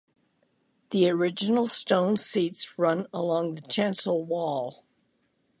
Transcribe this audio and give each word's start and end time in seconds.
The 0.89 1.11
original 1.11 1.67
stone 1.67 2.17
seats 2.17 2.79
run 2.79 3.05
along 3.13 3.53
the 3.53 3.61
chancel 3.61 4.25
wall. 4.25 4.83